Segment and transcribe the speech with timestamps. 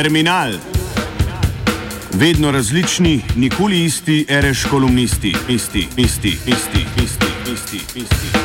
[0.00, 0.52] Terminal.
[2.12, 8.38] Vedno različni, nikoli isti, reš kolumnisti, isti, isti, isti, isti, isti, isti.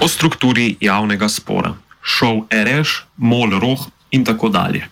[0.00, 4.88] O strukturi javnega spora, šov reš, mol roh in tako dalje.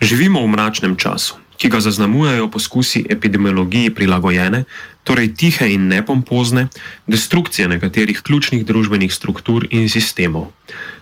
[0.00, 4.64] Živimo v mračnem času, ki ga zaznamujejo poskusi epidemiologiji prilagojene,
[5.02, 6.68] torej tihe in nepompozne,
[7.06, 10.52] destrukcije nekaterih ključnih družbenih struktur in sistemov.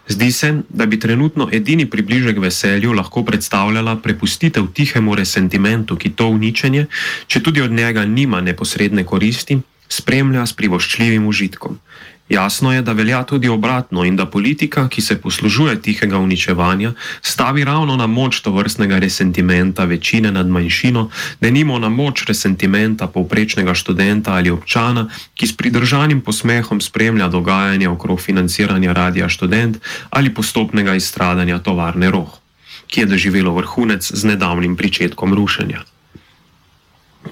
[0.09, 6.29] Zdi se, da bi trenutno edini približek veselju lahko predstavljala prepustitev tihemu resentimentu, ki to
[6.29, 6.87] uničenje,
[7.27, 9.59] če tudi od njega nima neposredne koristi,
[9.89, 11.79] spremlja s privoščljivim užitkom.
[12.29, 16.93] Jasno je, da velja tudi obratno in da politika, ki se poslužuje tihega uničevanja,
[17.23, 21.09] stavi ravno na moč to vrstnega resentimenta večine nad manjšino,
[21.41, 27.89] da nimo na moč resentimenta povprečnega študenta ali občana, ki s pridržanim posmehom spremlja dogajanje
[27.89, 29.79] okrog financiranja radia študent
[30.11, 32.39] ali postopnega izstradanja tovarne roh,
[32.87, 35.85] ki je doživelo vrhunec z nedavnim pričetkom rušenja.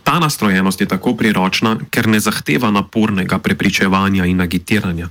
[0.03, 5.09] Ta nastrojenost je tako priročna, ker ne zahteva napornega prepričevanja in agitiranja.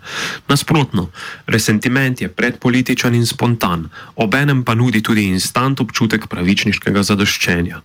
[0.48, 1.10] Nasprotno,
[1.48, 7.82] resentiment je predpolitičen in spontan, obenem pa nudi tudi instant občutek pravičniškega zadoščenja.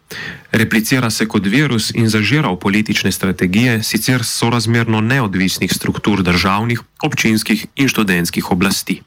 [0.52, 7.66] Replicira se kot virus in zažira v politične strategije sicer sorazmerno neodvisnih struktur državnih, občinskih
[7.76, 9.02] in študentskih oblasti.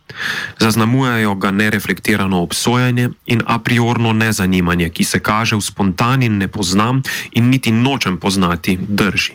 [0.60, 7.04] Zaznamujejo ga nereflektirano obsojanje in a priorno nezanimanje, ki se kaže v spontan in nepoznam
[7.32, 9.34] in niti nočem poznati drži.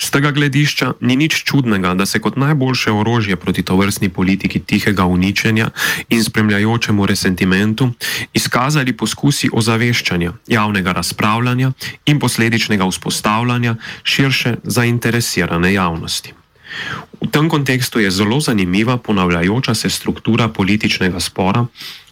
[0.00, 5.04] Z tega gledišča ni nič čudnega, da se kot najboljše orožje proti tovrstni politiki tihega
[5.04, 5.70] uničenja
[6.08, 7.90] in spremljajočemu resentimentu
[8.32, 11.72] izkazali poskusi ozaveščanja, javnega razpravljanja
[12.06, 16.32] in posledičnega vzpostavljanja širše zainteresirane javnosti.
[17.20, 21.66] V tem kontekstu je zelo zanimiva ponavljajoča se struktura političnega spora,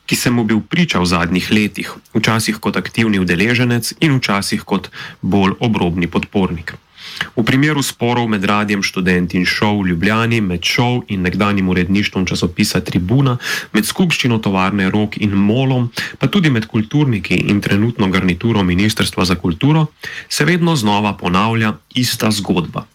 [0.06, 4.90] ki sem mu bil priča v zadnjih letih, včasih kot aktivni udeleženec in včasih kot
[5.22, 6.76] bolj obrobni podpornik.
[7.36, 12.26] V primeru sporov med radijem študent in šov v Ljubljani, med šov in nekdanjim uredništvom
[12.26, 13.36] časopisa Tribuna,
[13.72, 19.34] med skupščino tovarne Rok in Molom, pa tudi med kulturniki in trenutno garnituro Ministrstva za
[19.34, 19.86] kulturo,
[20.28, 22.86] se vedno znova ponavlja ista zgodba.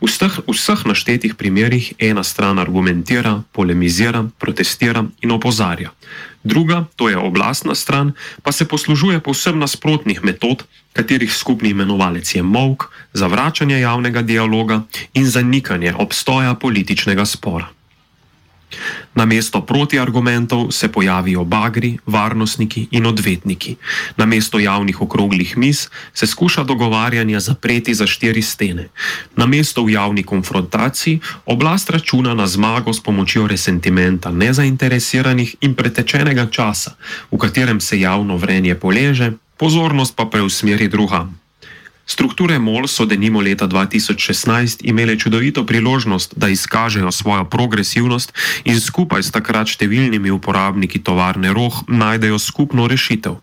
[0.00, 5.90] V vseh, vseh naštetih primerjih ena stran argumentira, polemizira, protestira in opozarja.
[6.46, 8.12] Druga, to je oblastna stran,
[8.42, 10.62] pa se poslužuje povsem nasprotnih metod,
[10.94, 14.82] katerih skupni imenovalec je mok, zavračanje javnega dialoga
[15.14, 17.66] in zanikanje obstoja političnega spora.
[19.14, 23.76] Na mesto protiargumentov se pojavijo bagri, varnostniki in odvetniki.
[24.16, 28.88] Na mesto javnih okroglih mis se skuša dogovarjanje zapreti za štiri stene.
[29.36, 36.46] Na mesto v javni konfrontaciji oblast računa na zmago s pomočjo resentimenta nezainteresiranih in pretečenega
[36.50, 36.96] časa,
[37.30, 41.45] v katerem se javno vrenje poleže, pozornost pa preusmeri drugam.
[42.06, 48.32] Strukture MOL so denimo leta 2016 imele čudovito priložnost, da izkažejo svojo progresivnost
[48.64, 53.42] in skupaj s takrat številnimi uporabniki tovarne Roh najdejo skupno rešitev.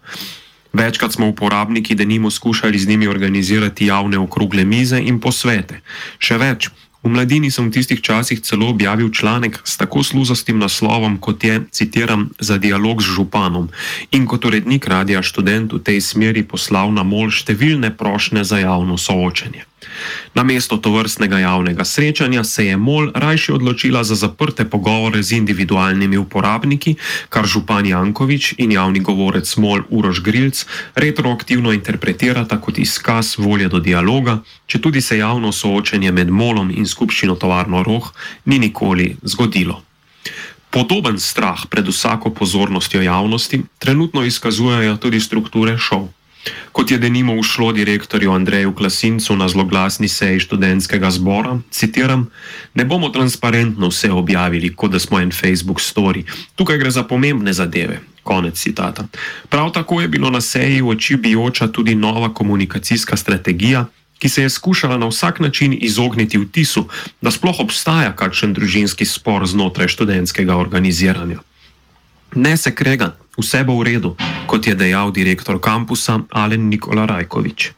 [0.74, 5.84] Večkrat smo uporabniki denimo skušali z njimi organizirati javne okrogle mize in posvete.
[6.18, 6.72] Še več,
[7.04, 11.68] V mladini sem v tistih časih celo objavil članek s tako sluzastim naslovom, kot je,
[11.72, 13.68] citiram, za dialog z županom
[14.16, 18.96] in kot urednik radia študent v tej smeri poslal na mol številne prošnje za javno
[18.96, 19.68] soočenje.
[20.34, 26.18] Na mesto tovrstnega javnega srečanja se je MOL rajši odločila za zaprte pogovore z individualnimi
[26.18, 26.96] uporabniki,
[27.30, 33.80] kar župan Jankovič in javni govorec MOL Uroš Grilc retroaktivno interpretirata kot izkaz volje do
[33.80, 38.12] dialoga, če tudi se javno soočenje med MOLom in skupščino tovarno Roh
[38.46, 39.82] ni nikoli zgodilo.
[40.74, 46.08] Podoben strah pred vsako pozornostjo javnosti trenutno izkazujejo tudi strukture šov.
[46.72, 52.30] Kot je denimo ušlo direktorju Andreju Klasincu na zloglasni seji študentskega zbora, citiram:
[52.74, 56.24] Ne bomo transparentno vse objavili, kot da smo en Facebook story.
[56.56, 58.00] Tukaj gre za pomembne zadeve.
[58.24, 59.08] Konec citata.
[59.50, 63.86] Prav tako je bilo na seji v oči bijoča tudi nova komunikacijska strategija,
[64.20, 66.88] ki se je skušala na vsak način izogniti vtisu,
[67.22, 71.40] da sploh obstaja kakšen družinski spor znotraj študentskega organiziranja.
[72.36, 74.16] Ne se krega, vse bo v redu,
[74.48, 77.72] kot je dejal direktor kampusa Alen Nikola Rajkovič.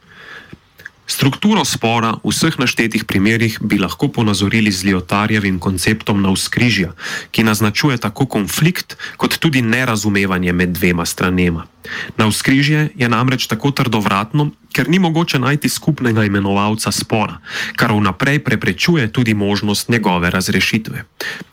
[1.06, 6.98] Strukturo spora v vseh naštetih primerjih bi lahko ponazorili z Liotarjevim konceptom na vzkrižja,
[7.30, 11.70] ki naznačuje tako konflikt, kot tudi nerazumevanje med dvema stranema.
[12.16, 17.38] Na vzkrižje je namreč tako trdovratno, ker ni mogoče najti skupnega imenovalca spora,
[17.76, 21.04] kar vnaprej preprečuje tudi možnost njegove razrešitve.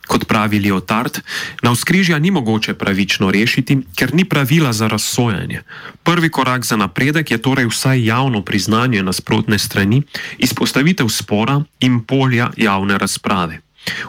[0.06, 1.20] Kot pravi Lyotard,
[1.62, 5.62] na vzkrižja ni mogoče pravično rešiti, ker ni pravila za razsojanje.
[6.02, 10.02] Prvi korak za napredek je torej vsaj javno priznanje nasprotne strani,
[10.38, 13.60] izpostavitev spora in polja javne razprave.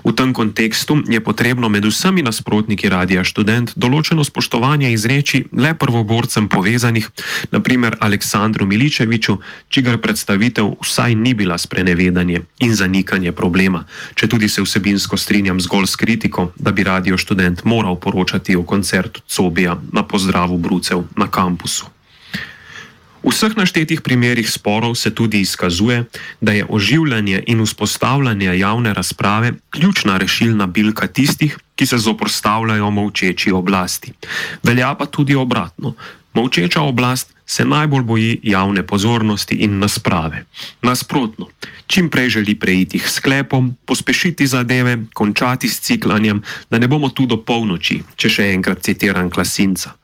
[0.04, 6.48] V tem kontekstu je potrebno med vsemi nasprotniki Radia Student določeno spoštovanje izreči le prvoborcem
[6.48, 7.10] povezanih,
[7.52, 9.38] naprimer Aleksandru Miličeviču,
[9.70, 13.86] čigar predstavitev vsaj ni bila sprenevedanje in zanikanje problema,
[14.16, 18.64] če tudi se vsebinsko strinjam zgolj s kritiko, da bi Radio Student moral poročati o
[18.64, 21.95] koncertu Cobija na pozdravu Brucev na kampusu.
[23.26, 26.06] V vseh naštetih primerih sporov se tudi izkazuje,
[26.42, 33.52] da je oživljanje in vzpostavljanje javne razprave ključna rešilna bilka tistih, ki se zoprstavljajo molčeči
[33.52, 34.14] oblasti.
[34.64, 35.96] Velja pa tudi obratno.
[36.34, 40.46] Molčeča oblast se najbolj boji javne pozornosti in nasprave.
[40.82, 41.48] Nasprotno,
[41.88, 47.26] čim prej želi preiti k sklepom, pospešiti zadeve, končati s ciklanjem, da ne bomo tu
[47.26, 49.98] do polnoči, če še enkrat citiram klasinca.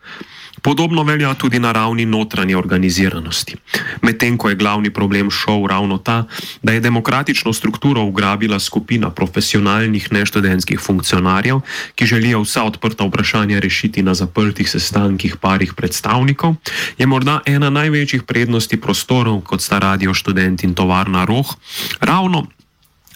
[0.62, 3.56] Podobno velja tudi na ravni notranje organiziranosti.
[4.02, 6.25] Medtem ko je glavni problem šov ravno ta,
[6.62, 11.60] da je demokratično strukturo ugrabila skupina profesionalnih neštudentskih funkcionarjev,
[11.96, 16.56] ki želijo vsa odprta vprašanja rešiti na zaprtih sestankih parih predstavnikov,
[16.98, 21.56] je morda ena največjih prednosti prostorov, kot sta radio študent in tovarna roh,
[22.00, 22.46] ravno.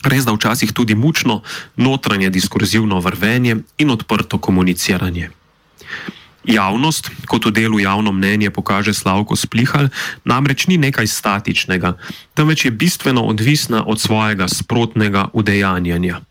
[0.05, 1.41] Res da včasih tudi mučno
[1.75, 5.29] notranje diskurzivno vrvenje in odprto komuniciranje.
[6.47, 9.89] Javnost, kot v delu javno mnenje pokaže Slavko Splihal,
[10.25, 11.97] namreč ni nekaj statičnega,
[12.37, 16.21] temveč je bistveno odvisna od svojega sprotnega udejanjanja.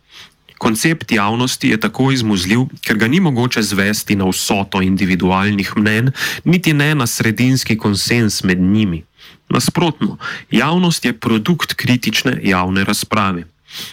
[0.59, 6.13] Koncept javnosti je tako izmuzljiv, ker ga ni mogoče zvesti na vsoto individualnih mnen,
[6.45, 9.05] niti ne na sredinski konsens med njimi.
[9.49, 10.17] Nasprotno,
[10.51, 13.45] javnost je produkt kritične javne razprave.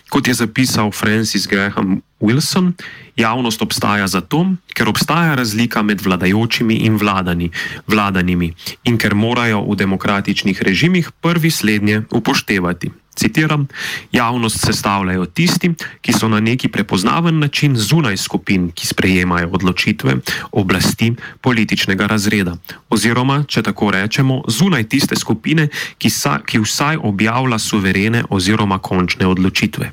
[0.10, 2.72] Kot je zapisal Francis Graham Wilson,
[3.16, 7.52] javnost obstaja zato, ker obstaja razlika med vladajočimi in vladani,
[7.88, 8.54] vladanimi
[8.84, 12.92] in ker morajo v demokratičnih režimih prvi slednje upoštevati.
[13.16, 13.68] Citiram:
[14.12, 20.16] Javnost sestavljajo tisti, ki so na neki prepoznaven način zunaj skupin, ki sprejemajo odločitve
[20.52, 22.56] oblasti političnega razreda,
[22.90, 29.28] oziroma, če tako rečemo, zunaj tiste skupine, ki, sa, ki vsaj objavlja suverene oziroma končne
[29.28, 29.92] odločitve.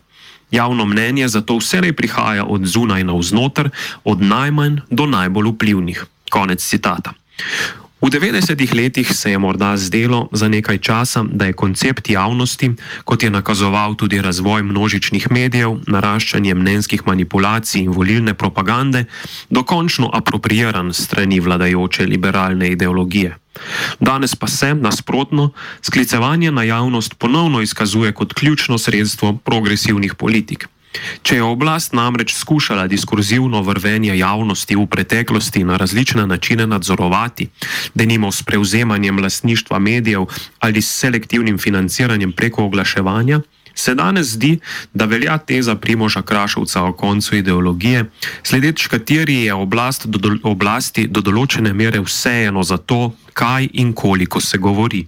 [0.51, 3.71] Javno mnenje zato vselej prihaja od zunaj na vznoter,
[4.05, 6.07] od najmanj do najbolj vplivnih.
[6.31, 7.13] Konec citata.
[7.99, 12.71] V 90-ih letih se je morda zdelo za nekaj časa, da je koncept javnosti,
[13.05, 19.05] kot je nakazoval tudi razvoj množičnih medijev, naraščanje mnenjskih manipulacij in volilne propagande,
[19.51, 23.35] dokončno apropriiran strani vladajoče liberalne ideologije.
[24.01, 25.51] Danes pa se, nasprotno,
[25.83, 30.69] sklicevanje na javnost ponovno izkazuje kot ključno sredstvo progresivnih politik.
[31.23, 37.49] Če je oblast namreč skušala diskurzivno vrvenje javnosti v preteklosti na različne načine nadzorovati,
[37.95, 40.27] da nimo s prevzemanjem lastništva medijev
[40.59, 43.41] ali s selektivnim financiranjem preko oglaševanja,
[43.79, 44.59] se danes zdi,
[44.95, 48.05] da velja teza Primoža Krašovca o koncu ideologije,
[48.43, 54.41] sledeč kateri je oblast do, oblasti do določene mere vseeno za to, kaj in koliko
[54.41, 55.07] se govori.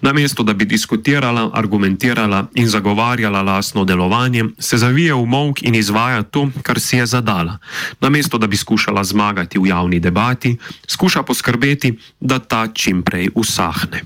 [0.00, 6.22] Namesto da bi diskutirala, argumentirala in zagovarjala lastno delovanje, se zavije v mok in izvaja
[6.22, 7.58] to, kar si je zadala.
[8.00, 10.56] Namesto da bi skušala zmagati v javni debati,
[10.88, 14.02] skuša poskrbeti, da ta čim prej usahne.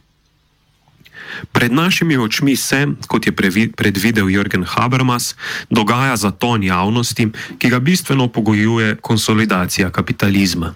[1.52, 3.32] Pred našimi očmi se, kot je
[3.76, 5.34] predvidel Jürgen Habermas,
[5.70, 10.74] dogaja zaton javnosti, ki ga bistveno pogojuje konsolidacija kapitalizma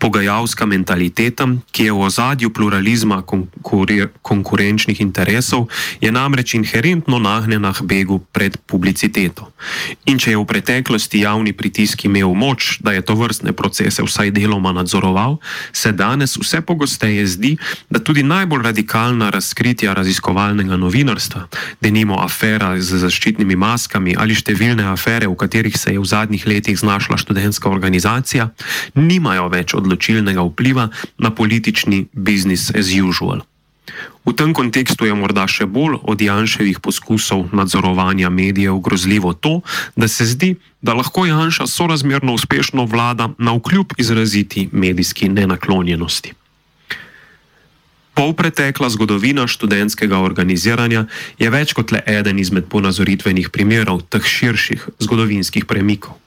[0.00, 3.20] pogajalska mentaliteta, ki je v ozadju pluralizma
[4.22, 5.68] konkurenčnih interesov,
[6.00, 9.52] je namreč inherentno nagnjena k begu pred publiciteto.
[10.08, 14.32] In če je v preteklosti javni pritisk imel moč, da je to vrstne procese vsaj
[14.32, 15.36] deloma nadzoroval,
[15.72, 17.52] se danes vse pogosteje zdi,
[17.92, 21.44] da tudi najbolj radikalna razkritja raziskovalnega novinarstva,
[21.84, 26.78] denimo afera z zaščitnimi maskami ali številne afere, v katerih se je v zadnjih letih
[26.80, 28.48] znašla študentska organizacija,
[28.96, 33.42] nimajo več odločitev odločilnega vpliva na politični business as usual.
[34.22, 39.66] V tem kontekstu je morda še bolj od Janševih poskusov nadzorovanja medijev grozljivo to,
[39.98, 46.38] da se zdi, da lahko Janša sorazmerno uspešno vlada na vkljub izraziti medijski nenaklonjenosti.
[48.14, 51.08] Polpretekla zgodovina študentskega organiziranja
[51.40, 56.20] je več kot le eden izmed ponazoritvenih primerov teh širših zgodovinskih premikov.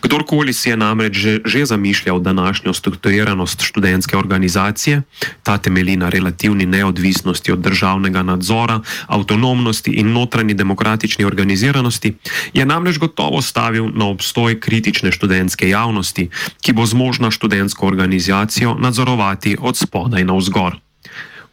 [0.00, 5.02] Kdorkoli si je namreč že, že zamišljal današnjo strukturiranost študentske organizacije,
[5.42, 12.14] ta temelji na relativni neodvisnosti od državnega nadzora, avtonomnosti in notranji demokratični organiziranosti,
[12.52, 16.28] je namreč gotovo stavil na obstoj kritične študentske javnosti,
[16.60, 20.85] ki bo zmožna študentsko organizacijo nadzorovati od spodaj na vzgor.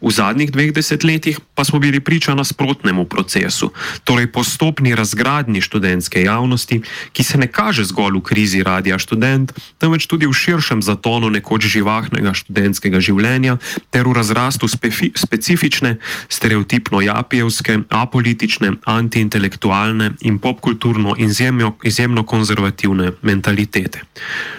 [0.03, 3.72] V zadnjih dveh desetletjih pa smo bili priča nasprotnemu procesu,
[4.03, 6.81] torej postopni razgradnji študentske javnosti,
[7.15, 11.72] ki se ne kaže zgolj v krizi Radia Student, temveč tudi v širšem zatonu nekoč
[11.72, 13.57] živahnega študentskega življenja
[13.95, 15.95] ter v razrastu spefi, specifične,
[16.27, 24.03] stereotipno japijevske, apolitične, antiintelektualne in popkulturno izjemno, izjemno konzervativne mentalitete.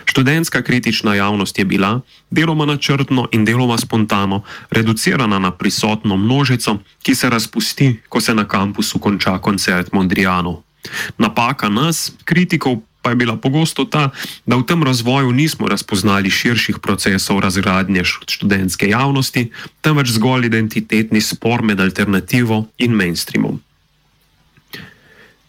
[0.09, 2.01] Študentska kritična javnost je bila,
[2.35, 8.45] deloma načrtno in deloma spontano, reducirana na prisotno množico, ki se razpusti, ko se na
[8.49, 10.63] kampusu konča koncert Mondrijanov.
[11.19, 14.11] Napaka nas, kritikov, pa je bila pogosto ta,
[14.47, 19.51] da v tem razvoju nismo razpoznali širših procesov razgradnje študentske javnosti,
[19.81, 23.61] temveč zgolj identitetni spor med alternativo in mainstreamom.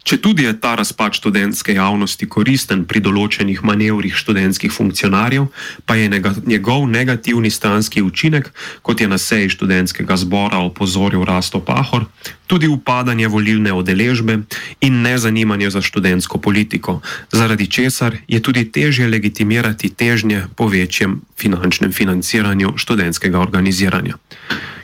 [0.05, 5.47] Če tudi je ta razpad študentske javnosti koristen pri določenih manevrih študentskih funkcionarjev,
[5.89, 6.11] pa je
[6.45, 8.51] njegov negativni stranski učinek,
[8.85, 12.05] kot je na seji študentskega zbora opozoril Rasto Pahor,
[12.45, 14.37] tudi upadanje volilne odeležbe
[14.85, 16.99] in nezanimanje za študentsko politiko,
[17.33, 24.21] zaradi česar je tudi težje legitimirati težnje po večjem finančnem financiranju študentskega organiziranja.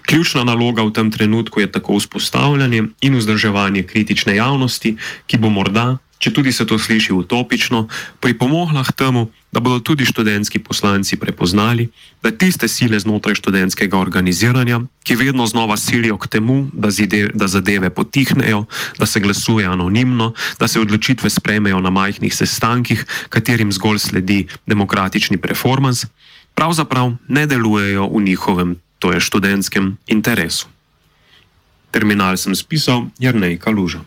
[0.06, 4.96] Ključna naloga v tem trenutku je tako vzpostavljanje in vzdrževanje kritične javnosti,
[5.28, 7.88] ki bo morda, če tudi se to sliši utopično,
[8.22, 11.90] pripomogla k temu, da bodo tudi študentski poslanci prepoznali,
[12.22, 17.50] da tiste sile znotraj študentskega organiziranja, ki vedno znova silijo k temu, da, zide, da
[17.50, 18.66] zadeve potihnejo,
[19.02, 25.42] da se glasuje anonimno, da se odločitve sprejmejo na majhnih sestankih, katerim zgolj sledi demokratični
[25.42, 26.08] performance,
[26.56, 30.70] pravzaprav ne delujejo v njihovem to je študentskem interesu.
[31.92, 34.06] Terminal sem spisal Jrnej Kaluža.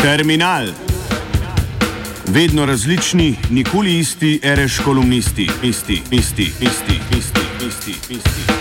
[0.00, 0.72] Terminal.
[2.26, 8.14] Vedno različni, nikoli isti, reš kolumnisti, isti, isti, isti, isti, isti, isti.
[8.14, 8.59] isti.